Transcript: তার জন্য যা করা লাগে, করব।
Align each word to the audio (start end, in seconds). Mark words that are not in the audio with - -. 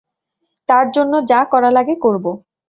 তার 0.69 0.85
জন্য 0.91 1.13
যা 1.27 1.39
করা 1.51 1.69
লাগে, 1.71 1.95
করব। 2.01 2.25